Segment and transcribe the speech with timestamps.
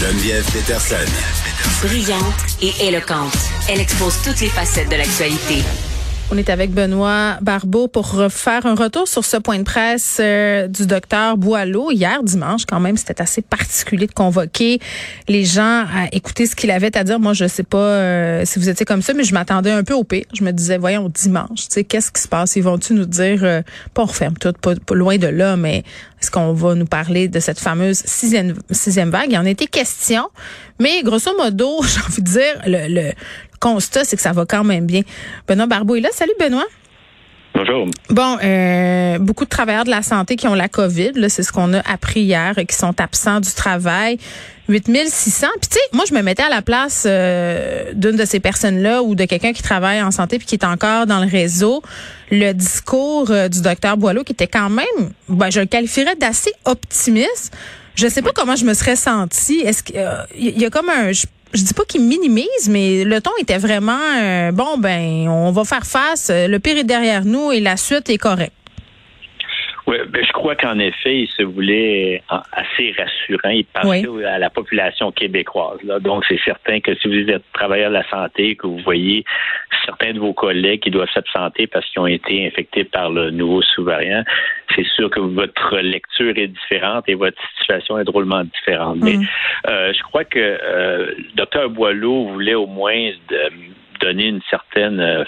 [0.00, 0.94] Geneviève Peterson.
[1.82, 2.22] Brillante
[2.62, 3.36] et éloquente,
[3.68, 5.64] elle expose toutes les facettes de l'actualité.
[6.30, 10.68] On est avec Benoît Barbeau pour faire un retour sur ce point de presse euh,
[10.68, 12.66] du docteur Boileau hier dimanche.
[12.66, 14.78] Quand même, c'était assez particulier de convoquer
[15.26, 17.18] les gens à écouter ce qu'il avait à dire.
[17.18, 19.94] Moi, je sais pas euh, si vous étiez comme ça, mais je m'attendais un peu
[19.94, 20.26] au pire.
[20.34, 22.56] Je me disais, voyons, dimanche, tu sais, qu'est-ce qui se passe?
[22.56, 23.62] Ils vont-tu nous dire, euh,
[23.94, 25.82] pas on referme tout, pas, loin de là, mais
[26.20, 28.52] est-ce qu'on va nous parler de cette fameuse sixième,
[29.10, 29.30] vague?
[29.30, 30.28] Il y en été question,
[30.78, 33.12] mais grosso modo, j'ai envie de dire, le, le,
[33.58, 35.02] constat, c'est que ça va quand même bien.
[35.46, 36.10] Benoît Barbeau est là.
[36.12, 36.66] Salut, Benoît.
[37.54, 37.88] Bonjour.
[38.10, 41.74] Bon, euh, beaucoup de travailleurs de la santé qui ont la COVID, c'est ce qu'on
[41.74, 44.18] a appris hier, qui sont absents du travail.
[44.68, 45.46] 8600.
[45.60, 49.02] Puis tu sais, moi je me mettais à la place euh, d'une de ces personnes-là
[49.02, 51.82] ou de quelqu'un qui travaille en santé puis qui est encore dans le réseau.
[52.30, 56.52] Le discours euh, du docteur Boileau qui était quand même, ben, je le qualifierais d'assez
[56.66, 57.56] optimiste.
[57.94, 59.60] Je sais pas comment je me serais sentie.
[59.60, 59.96] Est-ce qu'il
[60.36, 64.52] y a comme un, je dis pas qu'il minimise, mais le ton était vraiment euh,
[64.52, 64.78] bon.
[64.78, 66.30] Ben, on va faire face.
[66.30, 68.52] Le pire est derrière nous et la suite est correcte.
[69.88, 73.48] Oui, ben, je crois qu'en effet, il se voulait assez rassurant.
[73.48, 75.78] Il parlait à la population québécoise.
[75.82, 75.98] Là.
[75.98, 79.24] Donc, c'est certain que si vous êtes travailleur de la santé, que vous voyez
[79.86, 83.62] certains de vos collègues qui doivent s'absenter parce qu'ils ont été infectés par le nouveau
[83.62, 84.24] sous-variant,
[84.74, 88.98] c'est sûr que votre lecture est différente et votre situation est drôlement différente.
[89.00, 89.26] Mais mm.
[89.68, 93.50] euh, je crois que euh, Dr Boileau voulait au moins de,
[94.00, 95.24] donner une certaine euh,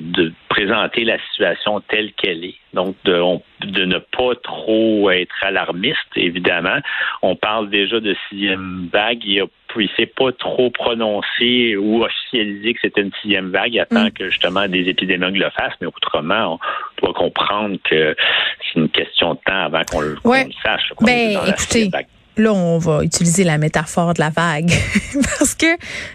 [0.00, 2.56] de présenter la situation telle qu'elle est.
[2.72, 3.22] Donc de,
[3.66, 6.78] de ne pas trop être alarmiste, évidemment.
[7.22, 9.24] On parle déjà de sixième vague.
[9.24, 9.42] Il
[9.76, 13.74] ne s'est pas trop prononcé ou officialisé que c'était une sixième vague.
[13.74, 14.12] Il attend mm.
[14.12, 16.58] que justement des épidémiologues le fassent, mais autrement, on
[17.02, 18.14] doit comprendre que
[18.60, 20.16] c'est une question de temps avant qu'on le,
[20.64, 20.92] sache.
[21.00, 21.90] Ben, écoutez,
[22.38, 24.70] là, on va utiliser la métaphore de la vague.
[25.38, 25.66] Parce que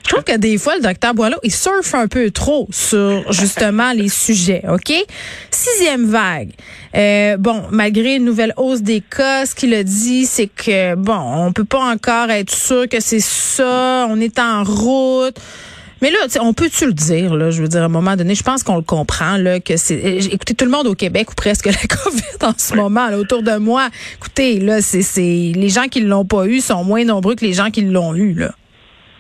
[0.03, 3.92] je trouve que des fois, le docteur Boileau, il surfe un peu trop sur justement
[3.92, 4.94] les sujets, OK?
[5.52, 6.52] Sixième vague.
[6.96, 11.19] Euh, bon, malgré une nouvelle hausse des cas, ce qu'il a dit, c'est que, bon,
[11.47, 14.07] on peut pas encore être sûr que c'est ça.
[14.09, 15.40] On est en route.
[16.03, 18.44] Mais là, on peut-tu le dire, là, je veux dire, à un moment donné, je
[18.44, 19.96] pense qu'on le comprend, là, que c'est.
[19.96, 21.72] Eh, écoutez, tout le monde au Québec, ou presque la
[22.03, 23.88] COVID en ce moment, là, autour de moi,
[24.18, 27.53] écoutez, là, c'est, les gens qui ne l'ont pas eu sont moins nombreux que les
[27.53, 28.52] gens qui l'ont eu, là.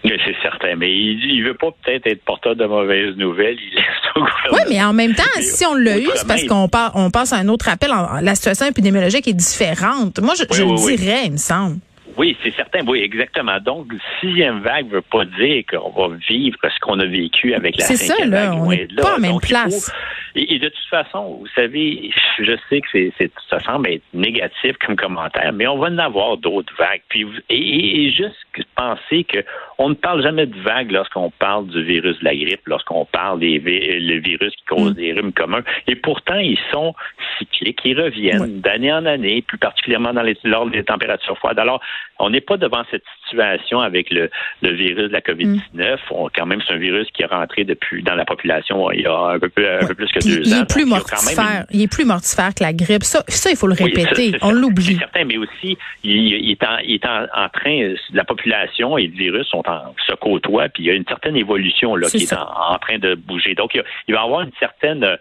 [0.03, 3.55] C'est certain, mais il, ne veut pas peut-être être porteur de mauvaises nouvelles.
[3.61, 7.31] Il Oui, mais en même temps, si on l'a eu, c'est parce qu'on on passe
[7.31, 7.91] à un autre appel.
[8.21, 10.19] La situation épidémiologique est différente.
[10.19, 11.77] Moi, je, le dirais, il me semble.
[12.17, 12.85] Oui, c'est certain.
[12.85, 13.59] Oui, exactement.
[13.59, 17.77] Donc, sixième vague ne veut pas dire qu'on va vivre ce qu'on a vécu avec
[17.77, 18.59] la cinquième ça, là, vague.
[18.59, 19.91] On n'est pas en même place.
[20.35, 22.87] Et, de toute façon, vous savez, je sais que
[23.17, 27.01] c'est, ça semble être négatif comme commentaire, mais on va en avoir d'autres vagues.
[27.09, 28.35] Puis, et, juste
[28.75, 29.43] penser que
[29.77, 33.39] on ne parle jamais de vagues lorsqu'on parle du virus de la grippe, lorsqu'on parle
[33.39, 34.95] des le virus qui cause mm.
[34.95, 35.63] des rhumes communs.
[35.87, 36.93] Et pourtant, ils sont
[37.37, 41.59] cycliques, ils reviennent d'année en année, plus particulièrement dans les, lors des températures froides.
[41.59, 41.81] Alors,
[42.19, 44.29] on n'est pas devant cette situation avec le,
[44.61, 45.59] le virus de la COVID-19.
[45.75, 46.29] Mm.
[46.35, 49.33] quand même, c'est un virus qui est rentré depuis dans la population il y a
[49.33, 51.65] un peu, un peu plus que il Est plus mortifère.
[51.71, 53.03] Il, est plus mortifère que la grippe.
[53.03, 54.35] Ça, ça il faut le répéter.
[54.41, 54.97] On l'oublie.
[54.97, 59.47] certain, mais aussi, il, est, en, il est en, train, la population et le virus
[59.47, 62.77] sont en, se côtoient, puis il y a une certaine évolution là, qui est, en,
[62.79, 63.55] train de bouger.
[63.55, 65.17] Donc, il, il va y avoir une certaine euh,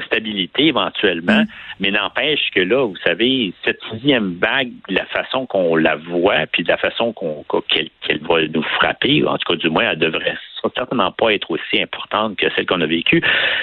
[0.00, 1.46] stabilité éventuellement, mm.
[1.80, 6.62] mais n'empêche que là, vous savez, cette sixième vague, la façon qu'on la voit, puis
[6.62, 10.36] de la façon qu'on qu'elle va nous frapper, en tout cas du moins, elle devrait
[10.76, 13.22] certainement pas être aussi importante que celle qu'on a vécue,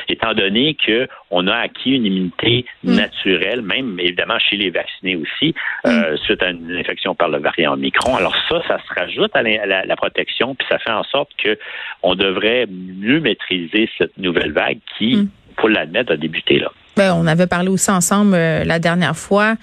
[0.09, 2.95] étant donné que on a acquis une immunité mm.
[2.95, 6.17] naturelle, même évidemment chez les vaccinés aussi, euh, mm.
[6.17, 8.15] suite à une infection par le variant Omicron.
[8.15, 11.57] Alors ça, ça se rajoute à la, la protection, puis ça fait en sorte que
[12.03, 15.29] on devrait mieux maîtriser cette nouvelle vague qui
[15.61, 16.71] faut l'admettre, a débuté là.
[16.99, 19.55] Ben, on avait parlé aussi ensemble euh, la dernière fois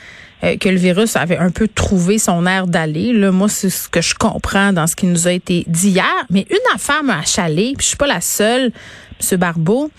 [0.43, 3.13] euh, que le virus avait un peu trouvé son air d'aller.
[3.13, 6.25] Là, moi, c'est ce que je comprends dans ce qui nous a été dit hier.
[6.31, 8.73] Mais une affaire m'a achalée, puis je suis pas la seule,
[9.21, 9.39] M.
[9.39, 9.91] Barbeau.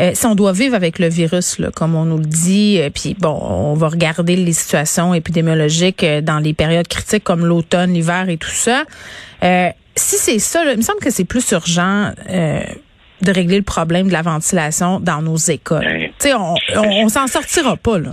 [0.00, 3.14] Euh, si on doit vivre avec le virus, là, comme on nous le dit, puis
[3.16, 8.36] bon, on va regarder les situations épidémiologiques dans les périodes critiques comme l'automne, l'hiver et
[8.36, 8.82] tout ça.
[9.94, 12.12] si c'est ça, il me semble que c'est plus urgent
[13.22, 16.10] de régler le problème de la ventilation dans nos écoles.
[16.24, 16.36] Ben,
[16.76, 18.12] on, s'en sortira pas, là.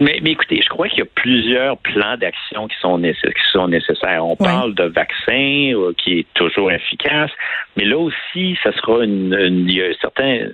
[0.00, 3.52] Mais, mais écoutez, je crois qu'il y a plusieurs plans d'action qui sont, nécessaires, qui
[3.52, 4.24] sont nécessaires.
[4.24, 7.30] On parle de vaccins euh, qui est toujours efficace,
[7.76, 9.36] mais là aussi, ça sera une,
[9.68, 10.48] il y a certains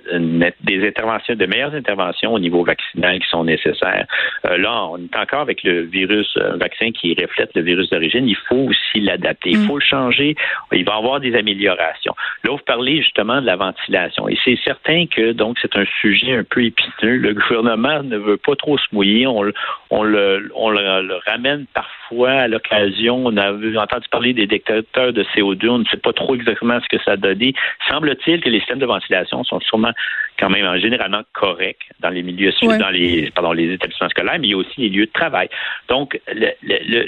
[0.61, 4.05] des interventions, de meilleures interventions au niveau vaccinal qui sont nécessaires.
[4.45, 8.27] Euh, là, on est encore avec le virus, un vaccin qui reflète le virus d'origine.
[8.27, 9.67] Il faut aussi l'adapter, il mm.
[9.67, 10.35] faut le changer.
[10.71, 12.15] Il va y avoir des améliorations.
[12.43, 16.35] Là, vous parlez justement de la ventilation, et c'est certain que donc c'est un sujet
[16.35, 17.17] un peu épineux.
[17.17, 23.23] Le gouvernement ne veut pas trop se mouiller on, le, ramène parfois à l'occasion.
[23.25, 25.69] On a entendu parler des détecteurs de CO2.
[25.69, 27.53] On ne sait pas trop exactement ce que ça a donné.
[27.89, 29.91] Semble-t-il que les systèmes de ventilation sont sûrement
[30.39, 34.51] quand même généralement corrects dans les milieux dans les pardon les établissements scolaires, mais il
[34.51, 35.49] y a aussi les lieux de travail.
[35.87, 36.19] Donc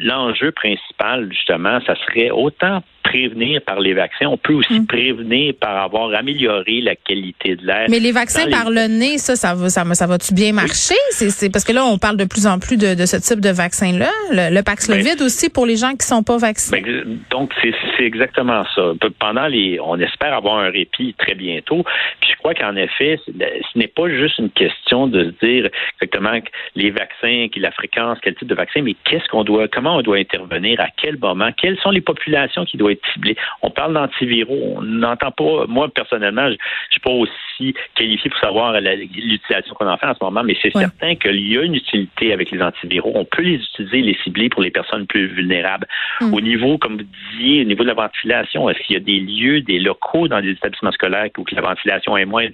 [0.01, 4.87] l'enjeu principal justement, ça serait autant prévenir par les vaccins, on peut aussi mm.
[4.87, 7.87] prévenir par avoir amélioré la qualité de l'air.
[7.89, 10.95] Mais les vaccins par le nez, ça, ça va, ça, ça va-tu bien marcher?
[11.11, 14.09] C'est parce que là, on parle de plus en plus de, ce type de vaccin-là.
[14.31, 16.81] Le, Paxlovid ben, aussi pour les gens qui sont pas vaccinés.
[16.81, 18.93] Ben, donc, c'est exactement ça.
[19.19, 21.83] Pendant les, on espère avoir un répit très bientôt.
[22.19, 25.69] Puis je crois qu'en effet, ce n'est pas juste une question de se dire
[26.01, 26.39] exactement
[26.75, 30.17] les vaccins, la fréquence, quel type de vaccin, mais qu'est-ce qu'on doit, comment on doit
[30.17, 32.96] intervenir, à quel moment, quelles sont les populations qui doivent
[33.61, 34.75] on parle d'antiviraux.
[34.77, 36.57] On n'entend pas, moi personnellement, je ne
[36.91, 40.71] suis pas aussi qualifié pour savoir l'utilisation qu'on en fait en ce moment, mais c'est
[40.71, 43.11] certain qu'il y a une utilité avec les antiviraux.
[43.15, 45.87] On peut les utiliser, les cibler pour les personnes plus vulnérables.
[46.21, 46.33] Mm.
[46.33, 49.19] Au niveau, comme vous disiez, au niveau de la ventilation, est-ce qu'il y a des
[49.19, 52.47] lieux, des locaux dans les établissements scolaires où la ventilation est moins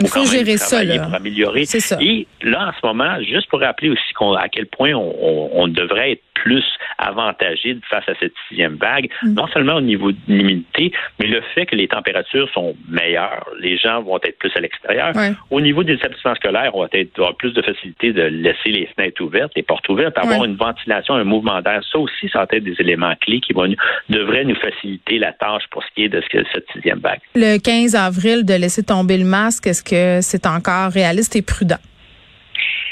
[0.00, 1.64] il faut, gérer ça, pour améliorer.
[2.00, 4.02] Et là, en ce moment, juste pour rappeler aussi
[4.38, 6.64] à quel point on, devrait être plus
[6.98, 9.34] avantagé face à cette sixième vague, mm.
[9.34, 13.48] non seulement au niveau de l'humidité, mais le fait que les températures sont meilleures.
[13.60, 15.12] Les gens vont être plus à l'extérieur.
[15.50, 18.86] Au niveau des établissements scolaires, on va être, avoir plus de facilité de laisser les
[18.96, 21.82] fenêtres ouvertes, les portes ouvertes, avoir une ventilation, un mouvement d'air.
[21.90, 23.72] Ça aussi, ça va être des éléments clés qui vont,
[24.08, 27.20] devraient nous faciliter la tâche pour ce qui est de cette sixième vague.
[27.34, 31.78] Le 15 avril, de laisser tomber le masque, est-ce que c'est encore réaliste et prudent?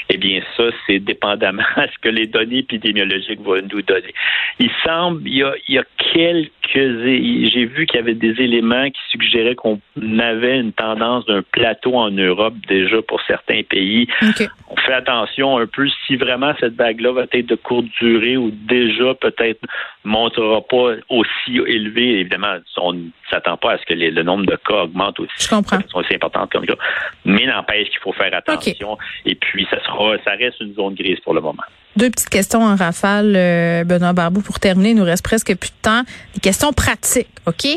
[0.09, 4.13] Eh bien, ça, c'est dépendamment de ce que les données épidémiologiques vont nous donner.
[4.59, 8.89] Il semble, il y il y a quelques, j'ai vu qu'il y avait des éléments
[8.89, 9.79] qui suggéraient qu'on
[10.19, 14.07] avait une tendance d'un plateau en Europe déjà pour certains pays.
[14.69, 18.51] On fait attention un peu si vraiment cette vague-là va être de courte durée ou
[18.51, 19.59] déjà peut-être
[20.03, 22.19] montrera pas aussi élevé.
[22.19, 25.31] Évidemment, on ne s'attend pas à ce que le nombre de cas augmente aussi.
[25.39, 25.79] Je comprends.
[25.93, 26.75] aussi importante comme ça.
[27.25, 28.97] Mais n'empêche qu'il faut faire attention.
[29.25, 31.63] Et puis, ça sera, ça reste une zone grise pour le moment.
[31.95, 34.91] Deux petites questions en rafale, euh, Benoît Barbou, pour terminer.
[34.91, 36.03] Il nous reste presque plus de temps.
[36.33, 37.67] Des questions pratiques, OK?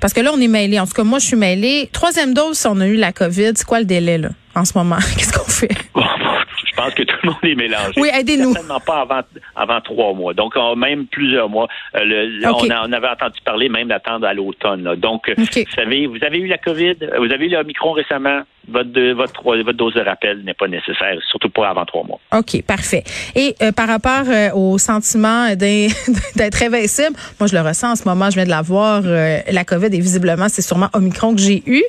[0.00, 0.80] Parce que là, on est mêlés.
[0.80, 1.88] En tout cas, moi, je suis mêlée.
[1.92, 4.72] Troisième dose, si on a eu la COVID, c'est quoi le délai, là, en ce
[4.76, 4.98] moment?
[5.16, 5.70] Qu'est-ce qu'on fait?
[6.80, 7.92] pense que tout le monde est mélangé.
[7.96, 8.52] Oui, aidez-nous.
[8.52, 9.20] Certainement pas avant,
[9.56, 10.34] avant trois mois.
[10.34, 11.68] Donc, même plusieurs mois.
[11.96, 14.94] Euh, on, avait entendu parler même d'attendre à l'automne.
[14.96, 19.12] Donc, vous savez, vous avez eu la COVID, vous avez eu le micron récemment votre,
[19.12, 22.20] votre, votre dose de rappel n'est pas nécessaire, surtout pas avant trois mois.
[22.32, 23.04] OK, parfait.
[23.34, 28.04] Et euh, par rapport euh, au sentiment d'être invincible, moi, je le ressens en ce
[28.04, 29.02] moment, je viens de l'avoir.
[29.04, 31.82] Euh, la COVID est visiblement, c'est sûrement Omicron que j'ai eu.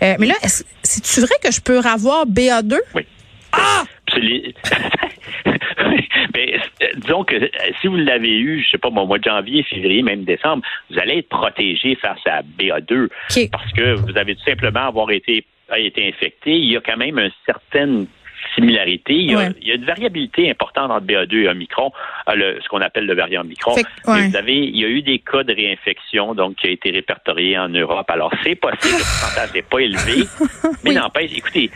[0.00, 0.34] mais là,
[0.82, 2.76] c'est-tu vrai que je peux avoir BA2?
[2.94, 3.06] Oui.
[3.52, 3.84] Ah!
[6.34, 6.58] Mais,
[6.96, 7.50] disons que
[7.80, 10.98] si vous l'avez eu, je sais pas, au mois de janvier, février, même décembre, vous
[10.98, 13.08] allez être protégé face à BA2
[13.50, 16.96] parce que vous avez tout simplement avoir été a été infecté, il y a quand
[16.96, 18.06] même une certaine
[18.54, 19.14] similarité.
[19.14, 21.92] Il y, a, il y, a, une variabilité importante entre BA2 et Omicron,
[22.28, 23.74] euh, ce qu'on appelle le variant Omicron.
[24.04, 27.58] Vous avez, il y a eu des cas de réinfection donc qui a été répertorié
[27.58, 28.08] en Europe.
[28.10, 30.24] Alors c'est possible, le pourcentage n'est pas élevé,
[30.84, 31.32] mais n'empêche.
[31.36, 31.70] Écoutez,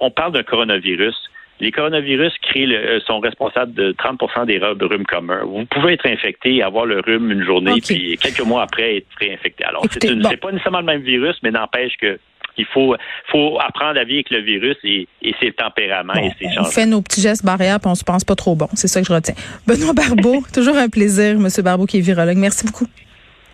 [0.00, 1.14] on parle d'un coronavirus.
[1.60, 5.44] Les coronavirus créent euh, sont responsables de 30% des rhumes communs.
[5.44, 9.64] Vous pouvez être infecté, avoir le rhume une journée, puis quelques mois après être réinfecté.
[9.64, 12.18] Alors, c'est, pas nécessairement le même virus, mais n'empêche que
[12.56, 12.94] il faut,
[13.32, 16.68] faut apprendre à vivre avec le virus et, et ses tempéraments et ses changements.
[16.68, 18.68] On fait nos petits gestes barrières puis on se pense pas trop bon.
[18.74, 19.34] C'est ça que je retiens.
[19.66, 22.36] Benoît Barbeau, toujours un plaisir, Monsieur Barbeau qui est virologue.
[22.36, 22.86] Merci beaucoup.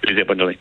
[0.03, 0.59] Plaisir, bonne journée.